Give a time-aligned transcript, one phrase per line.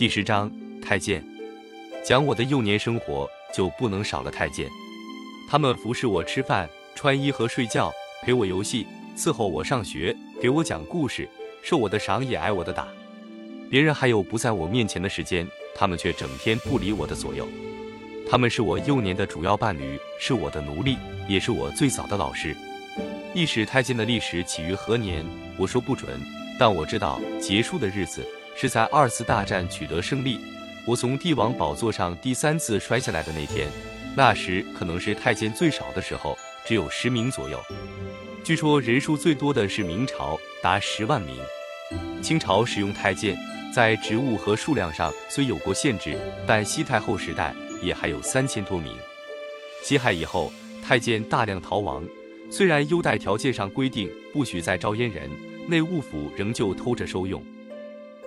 [0.00, 0.50] 第十章
[0.80, 1.22] 太监，
[2.02, 4.66] 讲我的幼年生活就不能少了太监。
[5.46, 7.92] 他们服侍我吃饭、穿衣和睡觉，
[8.22, 11.28] 陪我游戏，伺候我上学，给我讲故事，
[11.62, 12.88] 受我的赏也挨我的打。
[13.70, 17.46] 别人还有不在我面前的时间，他们却整天不理我的左右。
[18.26, 20.96] 他们是我幼年的主要伴侣，是我的奴隶，
[21.28, 22.56] 也是我最早的老师。
[23.34, 25.22] 历史太监的历史起于何年？
[25.58, 26.18] 我说不准，
[26.58, 28.26] 但我知道结束的日子。
[28.56, 30.38] 是在二次大战取得胜利，
[30.86, 33.68] 我从帝王宝座上第三次摔下来的那天，
[34.16, 36.36] 那时可能是太监最少的时候，
[36.66, 37.58] 只有十名左右。
[38.42, 41.36] 据说人数最多的是明朝，达十万名。
[42.22, 43.36] 清朝使用太监，
[43.72, 48.94] 在职务和数量上虽有过限制，但西太后时代也还有三千多名。
[49.82, 50.52] 西汉以后，
[50.86, 52.04] 太监大量逃亡，
[52.50, 55.30] 虽然优待条件上规定不许再招阉人，
[55.66, 57.42] 内务府仍旧偷着收用。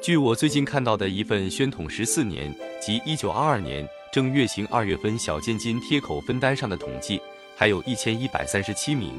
[0.03, 7.21] 据我最近看到的一份宣统十四年即一九二二年正月行二月份小监金贴口分单上的统计，
[7.55, 9.13] 还有一千一百三十七名。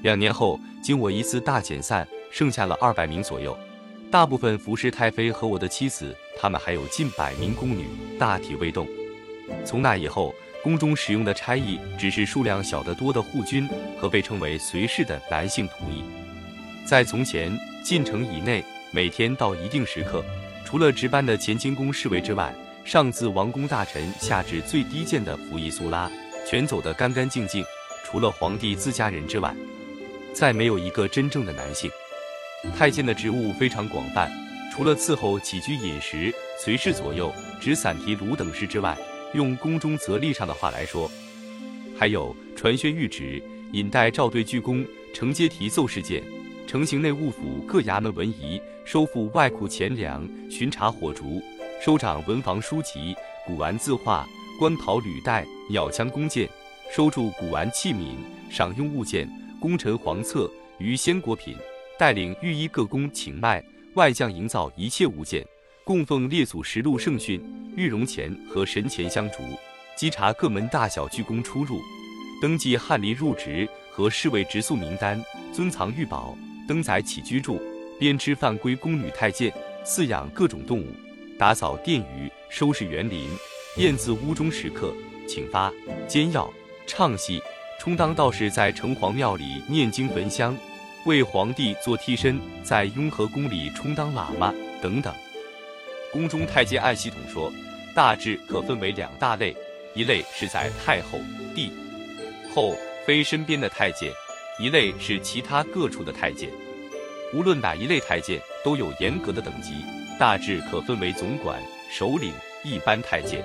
[0.00, 3.54] 两年后，经我一次大减散，剩下了二百名左右，
[4.10, 7.84] 大部分服侍太妃和我的妻子，他们还有近百名宫女，
[8.18, 8.88] 大体未动。
[9.62, 13.68] 从那以后，宫中使用的差役只是数量小得多的护军
[14.00, 16.02] 和被称为随侍的男性仆役。
[16.86, 17.52] 在从前，
[17.84, 18.64] 进城以内。
[18.90, 20.24] 每天到一定时刻，
[20.64, 26.10] 除了值班的乾清宫侍卫之外，上自王公大臣，下至最低贱的服役苏拉，
[26.48, 27.62] 全走得干干净净。
[28.02, 29.54] 除了皇帝自家人之外，
[30.32, 31.90] 再没有一个真正的男性。
[32.78, 34.32] 太监的职务非常广泛，
[34.72, 37.30] 除了伺候起居饮食、随侍左右、
[37.60, 38.96] 执伞提炉等事之外，
[39.34, 41.10] 用宫中则例上的话来说，
[41.98, 43.42] 还有传宣谕旨、
[43.72, 46.22] 引带召对鞠躬、承接提奏事件。
[46.68, 51.42] 承行内务府各衙门文仪，收复外库钱粮，巡查火烛，
[51.80, 53.16] 收掌文房书籍、
[53.46, 54.26] 古玩字画、
[54.58, 56.46] 官袍履带、鸟枪弓箭，
[56.94, 58.16] 收住古玩器皿、
[58.50, 59.26] 赏用物件、
[59.58, 60.46] 功臣皇册、
[60.76, 61.56] 于鲜果品，
[61.98, 63.64] 带领御医各宫请脉，
[63.94, 65.42] 外将营造一切物件，
[65.84, 67.42] 供奉列祖实录圣训、
[67.78, 69.38] 御容前和神前香烛，
[69.96, 71.80] 稽查各门大小鞠躬出入，
[72.42, 75.18] 登记翰林入职和侍卫直宿名单，
[75.50, 76.36] 尊藏御宝。
[76.68, 77.60] 登载起居住，
[77.98, 79.50] 编织犯规宫女太监，
[79.84, 80.92] 饲养各种动物，
[81.38, 83.28] 打扫殿宇，收拾园林，
[83.78, 84.94] 验字屋中食客，
[85.26, 85.72] 请发
[86.06, 86.52] 煎药，
[86.86, 87.42] 唱戏，
[87.80, 90.56] 充当道士在城隍庙里念经焚香，
[91.06, 95.12] 为皇帝做替身，在雍和宫里充当喇嘛等等。
[96.12, 97.52] 宫中太监按系统说，
[97.94, 99.56] 大致可分为两大类，
[99.94, 101.18] 一类是在太后、
[101.54, 101.72] 帝
[102.54, 104.12] 后妃身边的太监。
[104.58, 106.50] 一类是其他各处的太监，
[107.32, 109.72] 无论哪一类太监都有严格的等级，
[110.18, 112.32] 大致可分为总管、首领、
[112.64, 113.44] 一般太监。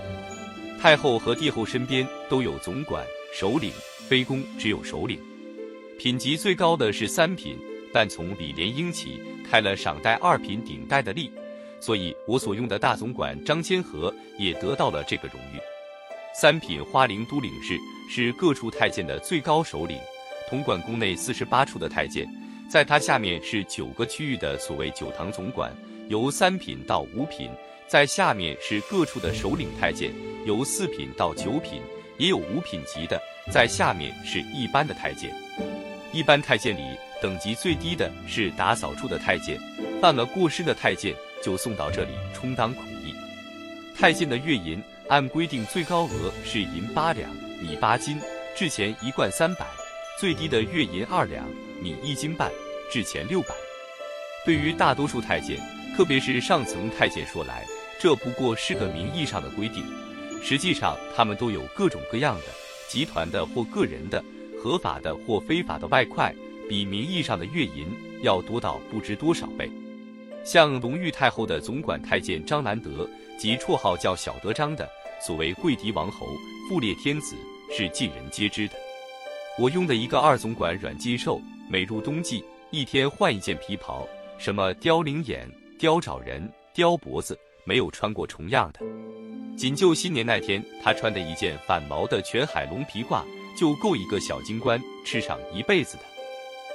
[0.81, 3.71] 太后和帝后身边都有总管、首领，
[4.09, 5.19] 妃宫只有首领。
[5.99, 7.57] 品级最高的是三品，
[7.93, 11.31] 但从李莲英起开了赏戴二品顶戴的例，
[11.79, 15.59] 所以我所用的大总管张千和也得到了这个荣誉。
[16.35, 17.77] 三品花翎都领事
[18.09, 19.99] 是各处太监的最高首领。
[20.49, 22.27] 统管宫内四十八处的太监，
[22.69, 25.71] 在他下面是九个区域的所谓九堂总管，
[26.09, 27.49] 由三品到五品；
[27.87, 30.11] 在下面是各处的首领太监，
[30.45, 31.81] 由四品到九品，
[32.17, 33.17] 也有五品级的；
[33.51, 35.33] 在下面是一般的太监。
[36.11, 36.81] 一般太监里
[37.21, 39.59] 等级最低的是打扫处的太监，
[39.99, 43.15] 犯了过失的太监就送到这里充当苦役。
[43.95, 47.29] 太监的月银按规定最高额是银八两，
[47.61, 48.19] 米八斤，
[48.55, 49.65] 制钱一贯三百。
[50.19, 51.45] 最低的月银二两，
[51.81, 52.51] 米一斤半，
[52.91, 53.49] 制钱六百。
[54.45, 55.57] 对于大多数太监，
[55.97, 57.65] 特别是上层太监说来，
[57.99, 59.83] 这不过是个名义上的规定。
[60.41, 62.45] 实际上，他们都有各种各样的
[62.87, 64.23] 集团的或个人的、
[64.61, 66.33] 合法的或非法的外快，
[66.69, 67.87] 比名义上的月银
[68.21, 69.69] 要多到不知多少倍。
[70.45, 73.09] 像隆裕太后的总管太监张南德，
[73.39, 74.87] 及绰号叫小德张的，
[75.25, 76.27] 所谓贵敌王侯、
[76.69, 77.35] 富列天子，
[77.75, 78.75] 是尽人皆知的。
[79.59, 81.39] 我用的一个二总管阮金寿，
[81.69, 84.07] 每入冬季，一天换一件皮袍，
[84.39, 85.47] 什么雕翎眼、
[85.77, 88.79] 雕爪人、雕脖子，没有穿过重样的。
[89.55, 93.23] 仅就新年那天，他穿的一件反毛的全海龙皮褂，
[93.55, 96.03] 就够一个小京官吃上一辈子的。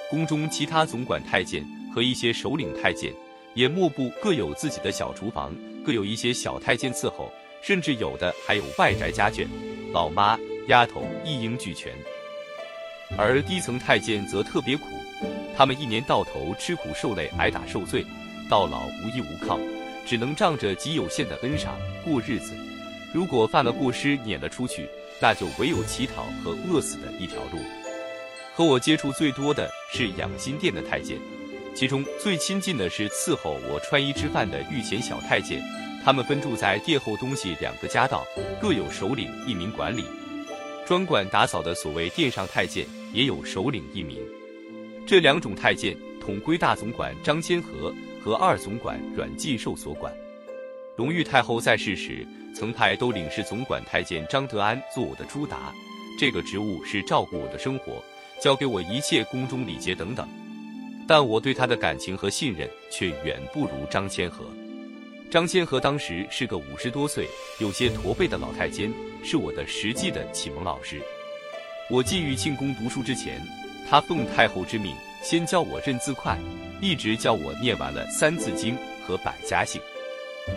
[0.09, 3.13] 宫中其他总管太监和一些首领太监，
[3.55, 5.53] 也莫不各有自己的小厨房，
[5.85, 7.29] 各有一些小太监伺候，
[7.61, 9.49] 甚至有的还有外宅家眷，
[9.93, 10.39] 老妈、
[10.69, 11.93] 丫头一应俱全。
[13.17, 14.85] 而低层太监则特别苦，
[15.57, 18.05] 他们一年到头吃苦受累、挨打受罪，
[18.49, 19.59] 到老无依无靠，
[20.07, 22.55] 只能仗着极有限的恩赏过日子。
[23.13, 24.89] 如果犯了过失撵了出去，
[25.21, 27.59] 那就唯有乞讨和饿死的一条路。
[28.55, 31.17] 和我接触最多的是养心殿的太监，
[31.75, 35.63] 其中最亲近的是伺候我穿衣吃饭的御前小太监。
[36.05, 38.25] 他们分住在殿后东西两个家道，
[38.61, 40.05] 各有首领一名管理。
[40.87, 44.19] 专管打扫的所谓殿上太监也有首领一名。
[45.07, 50.13] 这两种太监统归大总管张千和和二总管阮继寿所管。
[50.97, 55.73] 隆裕太后在世时，曾派都领事总管太监张德安做我的朱达，
[56.19, 58.03] 这个职务是照顾我的生活，
[58.43, 60.29] 教给我一切宫中礼节等等。
[61.07, 64.45] 但我对他的感情和信任却远不如张千和。
[65.31, 67.27] 张千和当时是个五十多岁、
[67.61, 71.01] 有些驼背的老太监，是我的实际的启蒙老师。
[71.91, 73.41] 我进御庆宫读书之前，
[73.89, 76.39] 他奉太后之命，先教我认字快，
[76.83, 78.75] 一直教我念完了《三字经》
[79.07, 79.81] 和《百家姓》。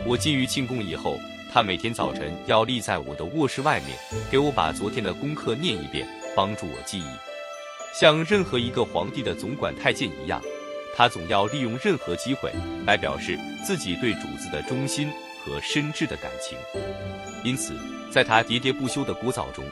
[0.06, 1.18] 我进御庆宫以后，
[1.50, 3.98] 他每天早晨要立在我的卧室外面，
[4.30, 6.06] 给我把昨天的功课念一遍，
[6.36, 7.06] 帮助我记忆。
[7.98, 10.42] 像任何一个皇帝的总管太监一样。
[10.94, 12.52] 他总要利用任何机会
[12.86, 16.58] 来表示自己对主子的忠心和深挚的感情，
[17.46, 17.74] 因此，
[18.12, 19.64] 在他喋喋不休的聒噪中，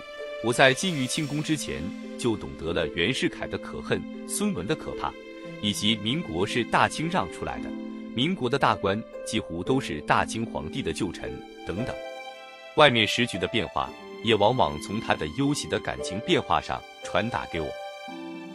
[0.41, 1.83] 我在进御庆宫之前
[2.17, 5.11] 就懂得了袁世凯的可恨、孙文的可怕，
[5.61, 7.69] 以及民国是大清让出来的，
[8.15, 11.29] 民国的大官几乎都是大清皇帝的旧臣
[11.67, 11.93] 等等。
[12.75, 13.89] 外面时局的变化，
[14.23, 17.67] 也往往从他的忧喜的感情变化上传达给我。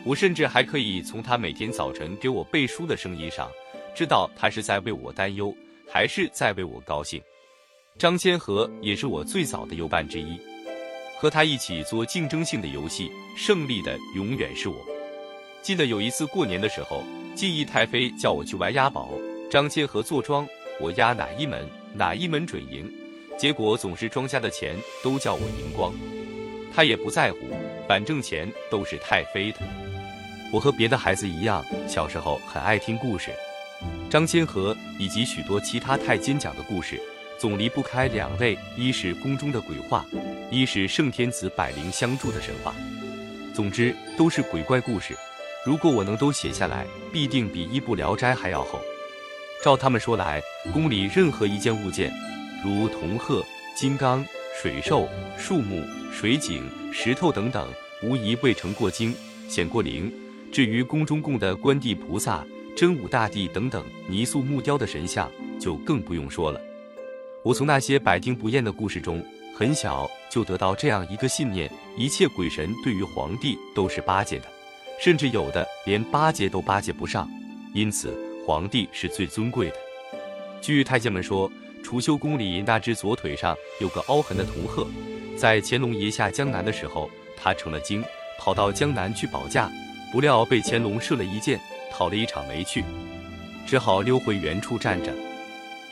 [0.07, 3.51] 我甚至还可以从他每天早晨给我背书的声音上，
[3.95, 5.55] 知道他是在为我担忧，
[5.87, 7.21] 还是在为我高兴。
[7.99, 10.41] 张千和也是我最早的游伴之一，
[11.19, 14.77] 和他一起做竞争性的游戏，胜利的永远是我。
[15.63, 17.03] 记得有一次过年的时候，
[17.35, 19.09] 记忆太妃叫我去玩押宝，
[19.51, 20.47] 张千和坐庄，
[20.79, 22.93] 我押哪一门哪一门准赢，
[23.39, 25.95] 结果总是庄家的钱都叫我赢光，
[26.75, 27.39] 他也不在乎，
[27.89, 29.59] 反正钱都是太妃的。
[30.53, 33.31] 我和别的孩子一样，小时候很爱听故事。
[34.11, 37.01] 张千和以及许多其他太监讲的故事，
[37.39, 40.05] 总离不开两类：一是宫中的鬼话，
[40.55, 42.73] 一是圣天子百灵相助的神话。
[43.53, 45.13] 总之，都是鬼怪故事。
[45.67, 48.81] 如果我能都写下来，必定比一部《聊斋》还要厚。
[49.65, 50.41] 照他们说来，
[50.73, 52.13] 宫里任何一件物件，
[52.63, 54.25] 如铜鹤、金刚、
[54.63, 57.69] 水兽、树木、水井、石头等等，
[58.03, 59.13] 无疑未成过经，
[59.49, 60.13] 显过灵。
[60.53, 62.47] 至于宫中供的关帝菩萨、
[62.77, 65.29] 真武大帝等等泥塑木雕的神像，
[65.59, 66.61] 就更不用说了。
[67.43, 69.25] 我从那些百听不厌的故事中，
[69.57, 74.47] 很小就得到这样一个信念：一切鬼神对于皇帝都是巴结的，
[75.01, 77.31] 甚至有的连巴结都巴结不上。
[77.73, 78.13] 因此，
[78.45, 79.77] 皇帝是最尊贵的。
[80.61, 81.51] 据太监们说，
[81.85, 84.89] 储秀宫里那只左腿上有个凹痕的铜鹤，
[85.37, 88.03] 在乾隆爷下江南的时候，他成了精，
[88.41, 89.71] 跑到江南去保驾。
[90.11, 91.61] 不料被乾隆射了一箭，
[91.93, 92.85] 讨了一场没趣，
[93.67, 95.13] 只好溜回原处站着。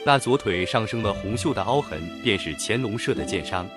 [0.04, 3.68] 那左腿上生了红锈的凹痕，便是乾隆射的箭伤。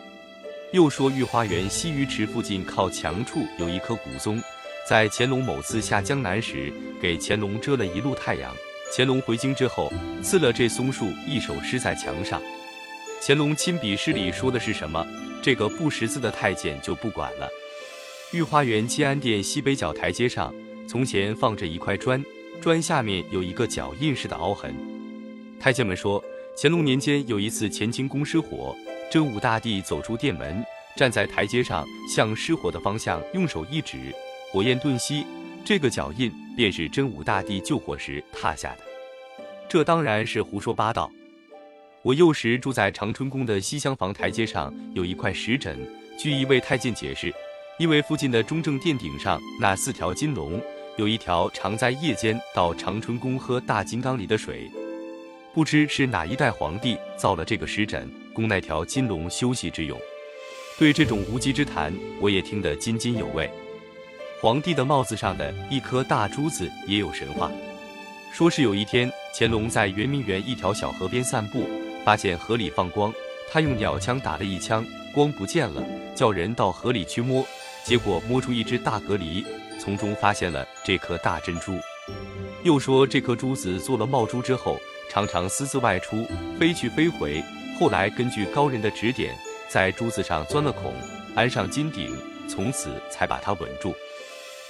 [0.71, 4.41] 又说御花园西鱼池附近靠墙处有一棵古松，
[4.89, 8.51] 在乾隆某次下江南时，给乾隆遮了一路太阳。
[8.95, 9.91] 乾隆回京之后，
[10.23, 12.41] 刺了这松树一首诗在墙上。
[13.21, 15.05] 乾隆亲笔诗里说的是什么？
[15.43, 17.47] 这个不识字的太监就不管了。
[18.31, 20.53] 御花园七安殿西北角台阶上，
[20.87, 22.23] 从前放着一块砖，
[22.59, 24.75] 砖下面有一个脚印似的凹痕。
[25.65, 26.23] 太监们说，
[26.55, 28.75] 乾隆年间有一次乾清宫失火，
[29.09, 30.63] 真武大帝走出殿门，
[30.95, 33.97] 站在台阶上，向失火的方向用手一指，
[34.51, 35.25] 火焰顿息，
[35.65, 38.81] 这个脚印便是真武大帝救火时踏下的。
[39.67, 41.11] 这当然是胡说八道。
[42.03, 45.75] 我幼时住在长春宫的西厢房台阶上，有一块石枕，
[46.15, 47.33] 据一位太监解释。
[47.79, 50.61] 因为附近的中正殿顶上那四条金龙，
[50.95, 54.69] 有一条常在夜间到长春宫喝大金缸里的水，
[55.55, 59.97] 不知是哪一代皇帝造了这个石枕，供那条金龙休息之用。
[60.77, 63.49] 对这种无稽之谈，我也听得津津有味。
[64.41, 67.49] 皇帝的帽子上的一颗大珠子也有神话，
[68.33, 71.65] 说是有一天乾隆在圆明园一条小河边散步，
[72.03, 73.13] 发现河里放光，
[73.49, 75.81] 他用鸟枪打了一枪，光不见了，
[76.13, 77.45] 叫人到河里去摸。
[77.85, 79.41] 结果摸出一只大蛤蜊，
[79.79, 81.79] 从中发现了这颗大珍珠。
[82.63, 84.77] 又说这颗珠子做了冒珠之后，
[85.09, 86.25] 常常私自外出，
[86.59, 87.43] 飞去飞回。
[87.79, 89.35] 后来根据高人的指点，
[89.69, 90.93] 在珠子上钻了孔，
[91.35, 92.15] 安上金顶，
[92.47, 93.93] 从此才把它稳住。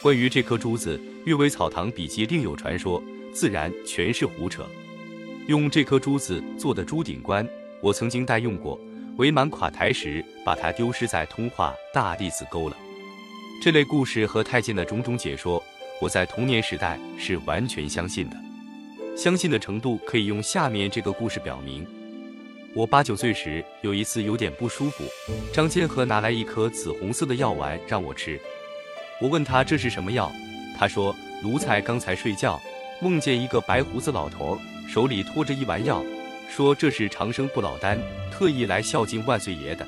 [0.01, 3.01] 关于这颗珠子，《阅微草堂笔记》另有传说，
[3.34, 4.65] 自然全是胡扯。
[5.48, 7.48] 用这颗珠子做的朱顶冠，
[7.82, 8.80] 我曾经代用过。
[9.18, 12.75] 伪满垮台时，把它丢失在通化大弟子沟了。
[13.63, 15.63] 这类故事和太监的种种解说，
[16.01, 18.36] 我在童年时代是完全相信的。
[19.15, 21.88] 相信的程度可以用下面这个故事表明。
[22.74, 25.05] 我八九岁时有一次有点不舒服，
[25.53, 28.38] 张千和拿来一颗紫红色的药丸让我吃。
[29.22, 30.29] 我问他这是什么药，
[30.77, 32.62] 他说奴才刚才睡觉，
[33.01, 36.03] 梦见一个白胡子老头，手里托着一丸药，
[36.50, 37.98] 说这是长生不老丹，
[38.29, 39.88] 特意来孝敬万岁爷的。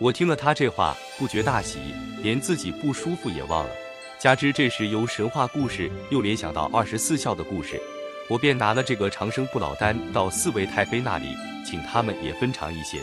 [0.00, 1.78] 我听了他这话，不觉大喜，
[2.20, 3.70] 连自己不舒服也忘了。
[4.18, 7.80] 加之这时由神话故事又联想到二十四孝的故事，
[8.28, 11.26] 我便拿了这个长生不老丹到四位太妃那里，
[11.64, 12.98] 请他们也分尝一些。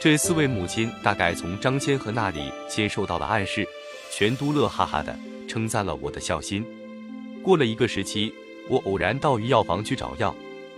[0.00, 3.66] 这四位母亲大概从张千和那里先受到了暗示。
[4.16, 6.64] 全都乐哈哈的称赞了我的孝心。
[7.42, 8.32] 过了一个时期，
[8.68, 10.32] 我偶然到于药房去找药，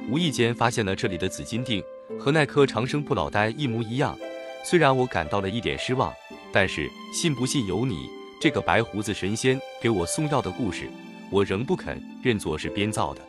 [0.09, 1.85] 无意间发现了这里的紫金锭
[2.19, 4.19] 和那颗长生不老丹一模一样。
[4.65, 6.11] 虽然我感到了一点失望，
[6.51, 8.09] 但是信不信由你。
[8.41, 10.89] 这个白胡子神仙给我送药的故事，
[11.31, 13.21] 我仍不肯认作是编造的。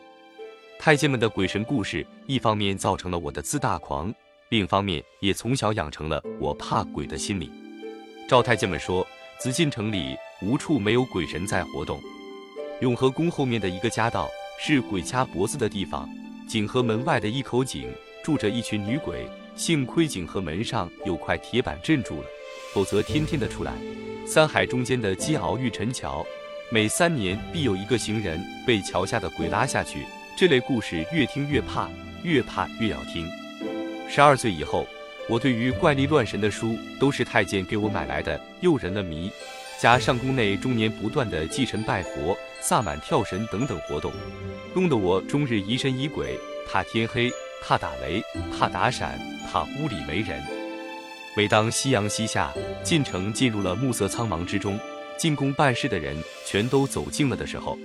[0.80, 4.14] 太监们的鬼神故事，一方面造成了我的自大狂，
[4.50, 7.52] 另一方面也从小养成了我怕鬼的心理。
[8.28, 9.06] 赵太监们说。
[9.40, 12.02] 紫禁城里无处没有鬼神在活动，
[12.82, 14.28] 永和宫后面的一个夹道
[14.60, 16.10] 是鬼掐脖子的地方，
[16.50, 17.88] 景和门外的一口井
[18.24, 22.28] 住着一群女鬼，幸亏景和门上有块铁板镇住了，
[22.74, 23.74] 否则天天的出来。
[24.26, 26.26] 三海中间的鸡鳌玉沉桥，
[26.72, 30.00] 每三年必有一个行人被桥下的鬼拉下去。
[30.38, 31.90] 这类故事越听越怕，
[32.22, 33.28] 越怕越要听。
[34.08, 34.86] 十二岁以后。
[35.30, 39.30] 我对于怪力乱神的书都是太监给我买来的，诱人的迷。
[39.78, 44.14] 加上宫内终年不断的祭神拜佛、萨满跳神等等活动，
[44.74, 47.30] 弄得我终日疑神疑鬼，怕天黑，
[47.62, 48.24] 怕打雷，
[48.58, 49.20] 怕打闪，
[49.52, 50.42] 怕屋里没人。
[51.36, 54.80] 每当夕阳西下，进城进入了暮色苍茫之中，
[55.18, 56.16] 进宫办事的人
[56.46, 57.78] 全都走近了的时候，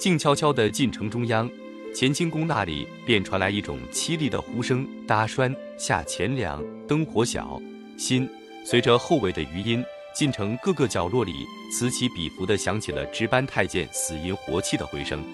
[0.00, 1.48] 静悄悄的进城中央。
[1.98, 7.58] 乾清宫那里便传来一种凄厉的呼声：“搭栓下钱粮，灯火小
[7.96, 8.28] 心。”
[8.66, 9.82] 随着后尾的余音，
[10.14, 11.32] 进城各个角落里
[11.72, 15.24] 此起彼伏地响起了值班太监死音活气的回声。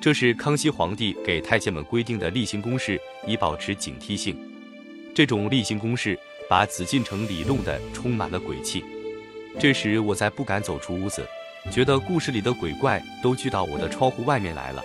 [0.00, 4.38] 这是康熙皇帝给太监们规定的例行公事，以保持警惕性。
[5.12, 6.16] 这种例行公事
[6.48, 8.84] 把紫禁城里弄得充满了鬼气。
[9.58, 11.26] 这时我再不敢走出屋子，
[11.72, 14.84] 觉得故事里的鬼怪都聚到我的窗户外面来了。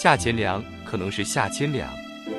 [0.00, 1.92] 下钱粮可能是下千两，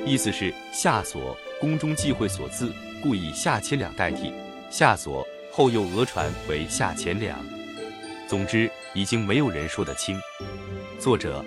[0.06, 2.72] 意思是下所宫中忌讳所字，
[3.04, 4.32] 故以下千两代替。
[4.70, 7.38] 下所后又讹传为下钱粮。
[8.30, 10.18] 总之，已经没有人说得清。
[11.02, 11.44] 作者，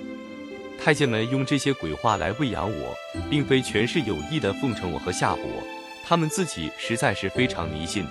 [0.78, 2.94] 太监们用这些鬼话来喂养我，
[3.30, 5.64] 并非全是有意的奉承我和吓唬我，
[6.04, 8.10] 他们自己实在是非常迷信的。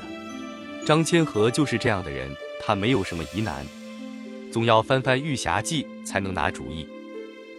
[0.88, 3.64] 张千和就是这样的人，他没有什么疑难，
[4.52, 6.88] 总要翻翻《玉匣记》才能拿主意。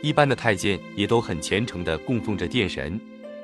[0.03, 3.01] 一般的太监也都很虔诚地供奉着殿神，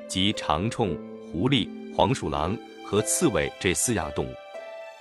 [0.09, 0.97] 即长虫、
[1.31, 4.33] 狐狸、黄鼠狼和刺猬这四样动物。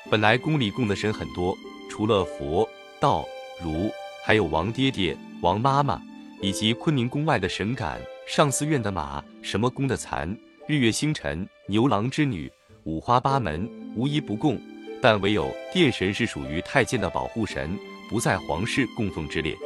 [0.09, 1.57] 本来宫里供的神很多，
[1.91, 2.67] 除了佛、
[3.01, 3.27] 道、
[3.61, 3.91] 儒，
[4.25, 6.01] 还有王爹爹、王妈妈，
[6.41, 10.33] 以及坤宁宫外的神杆、上寺院的马、什么宫的蚕、
[10.69, 12.49] 日月星辰、牛郎织女，
[12.85, 14.57] 五花八门，无一不供。
[15.03, 17.77] 但唯有殿神是属于太监的保护神，
[18.09, 19.57] 不在皇室供奉之列。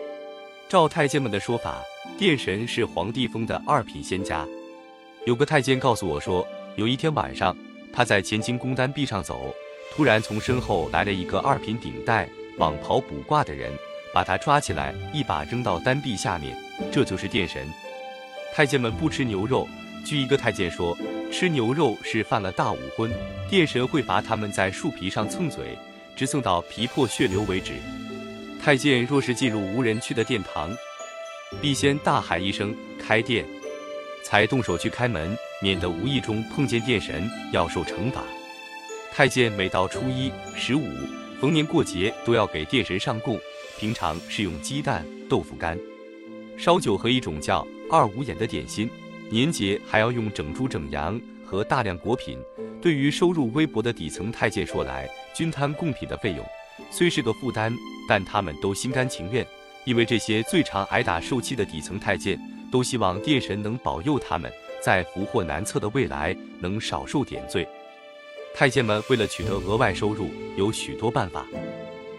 [0.69, 1.83] 照太监们的说法，
[2.19, 4.47] 殿神是皇帝封的二品仙家。
[5.27, 7.55] 有个太监告诉我说，有一天晚上，
[7.93, 9.55] 他在乾清宫丹壁上走，
[9.95, 12.29] 突然从身后来了一个二品顶戴
[12.59, 13.71] 蟒袍卜卦的人，
[14.15, 16.57] 把他抓起来，一把扔到丹壁下面。
[16.91, 17.69] 这就是殿神。
[18.55, 19.69] 太监们不吃牛肉，
[20.07, 20.97] 据一个太监说，
[21.31, 23.11] 吃牛肉是犯了大武昏，
[23.51, 25.79] 殿神会罚他们在树皮上蹭嘴，
[26.17, 27.75] 直蹭到皮破血流为止。
[28.65, 30.71] 太监若是进入无人去的殿堂，
[31.61, 33.45] 必先大喊一声“开殿”，
[34.23, 38.23] 才动手去开门，免得无意中碰见殿神要受惩罚。
[39.11, 40.87] 太监每到初一、十五，
[41.41, 43.37] 逢年过节都要给殿神上供，
[43.81, 45.77] 平常是用鸡蛋、豆腐干、
[46.57, 48.89] 烧酒和一种叫二五眼的点心，
[49.29, 52.39] 年节还要用整猪、整羊和大量果品。
[52.81, 56.47] 对于收入微薄的底层太监说来，均摊贡品的费用。
[56.91, 57.73] 虽是个负担，
[58.13, 59.43] 但他们都心甘情愿，
[59.85, 62.39] 因为这些最常挨打受气的底层太监，
[62.71, 64.53] 都希望殿神能保佑他们，
[64.83, 67.67] 在福祸难测的未来能少受点罪。
[68.55, 70.29] 太监们为了取得额外收入，
[70.59, 71.47] 有许多办法。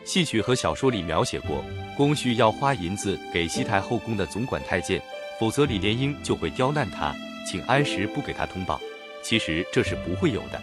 [0.03, 1.63] 戏曲和小说里描写过，
[1.95, 4.99] 光绪要花银子给西太后宫的总管太监，
[5.39, 7.13] 否则李莲英就会刁难他，
[7.47, 8.81] 请安时不给他通报。
[9.21, 10.59] 其实这是不会有的。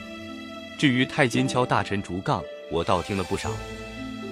[0.77, 3.49] 至于太监敲大臣竹杠，我倒听了不少。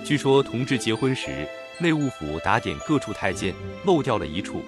[0.05, 1.47] 据说同治结婚时，
[1.79, 4.63] 内务府打点各处太监，漏掉了一处。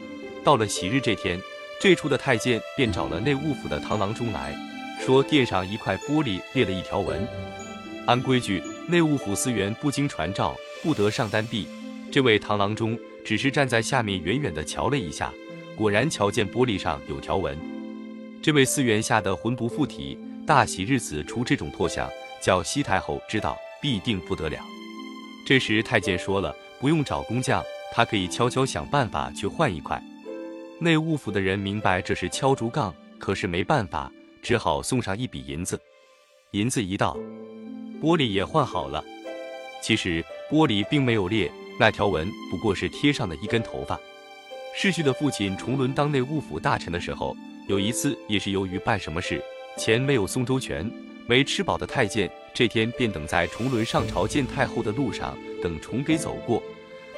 [0.45, 1.41] 到了喜日这天，
[1.81, 4.55] 这处的太监便找了内务府的螳螂中来
[5.01, 7.27] 说，殿上一块玻璃裂了一条纹。
[8.07, 11.67] 按规矩，内务府司员不经传召不得上丹壁。
[12.13, 15.33] 这位螳螂中只是站在下面远远地瞧了一下，
[15.77, 17.57] 果然瞧见玻璃上有条纹。
[18.43, 22.09] 这位司员吓得魂不附体，大喜日子出这种破相，
[22.43, 24.59] 叫西太后知道必定不得了。
[25.51, 30.01] 这时太监说了，不用找工匠，他可以悄悄想办法去换一块。
[30.79, 34.09] 内务府的人明白这是敲竹杠，可是没办法，
[34.41, 35.77] 只好送上一笔银子。
[36.53, 37.17] 银子一到，
[38.01, 39.03] 玻璃也换好了。
[39.83, 43.99] 其实玻璃并没有裂，那条纹不过是贴上的一根头发。
[44.73, 49.43] 逝去的父亲重伦当内务府大臣的时候，有一次也是由于办什么事，
[49.77, 50.89] 钱没有送周全，
[51.27, 52.31] 没吃饱的太监。
[52.53, 56.61] 这天便等在重轮上朝见太后的路上，等重给走过，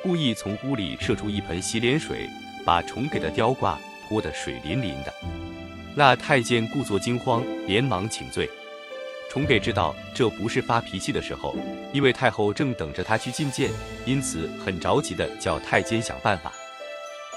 [0.02, 2.28] 故意从屋里射出一盆洗脸水，
[2.66, 5.14] 把重给的雕挂泼得水淋淋的。
[5.94, 8.48] 那太监故作惊慌，连忙请罪。
[9.30, 11.56] 重给知道这不是发脾气的时候，
[11.94, 13.70] 因为太后正等着他去觐见，
[14.04, 16.52] 因此很着急的叫太监想办法。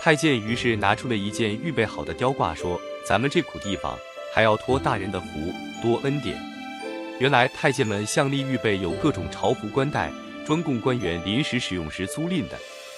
[0.02, 3.98] 太监于是拿出了一件预备好的雕挂，说：“咱们这苦地方
[4.34, 6.38] 还要托大人的福，多恩典。”
[7.18, 10.12] 原来太监们向例预备有各种朝服冠带，
[10.46, 12.58] 专供官员临时使用时租赁的。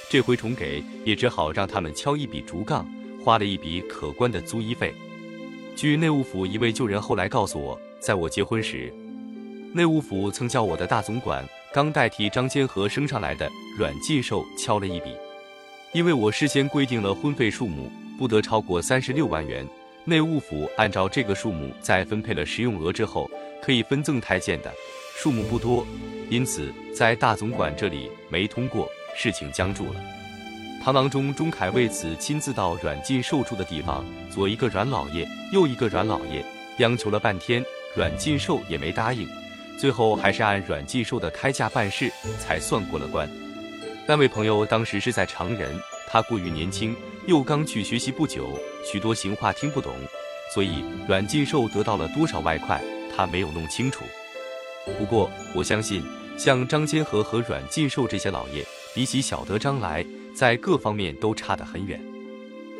[0.10, 2.88] 这回重给，也只好让他们敲一笔竹杠，
[3.24, 4.92] 花了一笔可观的租衣费。
[5.76, 8.92] 据内务府一位旧人后来告诉我，在我结婚时，
[9.72, 13.48] 内务府曾叫我的大总管刚代替张坚和升上来的
[13.78, 15.12] 阮进寿敲了一笔，
[15.94, 19.64] 因为我事先规定了婚费数目不得超过三十六万元。
[20.10, 23.30] 内务府按照这个数目，在分配了食用额之后，
[23.62, 24.74] 可以分赠太监的
[25.18, 25.86] 数目不多，
[26.30, 30.00] 因此在大总管这里没通过，事情僵住了。
[30.82, 36.42] 唐郎中钟凯为此亲自到阮进寿住的地方，左一个阮老爷，右一个阮老爷，
[36.78, 37.62] 央求了半天，
[37.94, 39.28] 阮进寿也没答应，
[39.78, 43.30] 最后还是按阮进寿的开价办事，才算过了关。
[44.08, 46.96] 那位朋友当时是在常人，他过于年轻。
[47.26, 48.58] 又刚去学习不久，
[48.90, 49.94] 许多行话听不懂，
[50.54, 52.82] 所以阮进寿得到了多少外快，
[53.14, 54.06] 他没有弄清楚。
[54.98, 56.02] 不过我相信，
[56.38, 62.02] 像张坚和和阮进寿这些老爷，比起小德张来，在各方面都差得很远。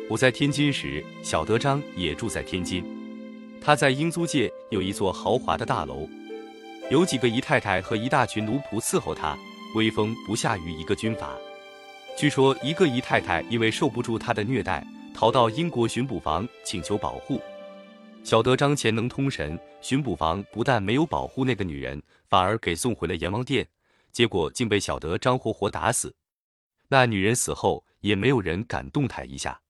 [0.08, 2.82] 我在天津时，小德张也住在天津，
[3.60, 6.08] 他在英租界有一座豪华的大楼，
[6.90, 9.36] 有几个姨太太和一大群奴仆伺候他，
[9.74, 11.36] 威风不下于一个军阀。
[12.16, 14.82] 据说一个姨太太因为受不住他的虐待，
[15.18, 17.40] 逃到英国巡捕房请求保护。
[18.22, 23.66] 小德张潜能通神，巡捕房不但没有保护那个女人，反而给送回了阎王殿，
[24.12, 26.14] 结果竟被小德张活活打死。
[26.86, 29.60] 那女人死后，也没有人敢动她一下。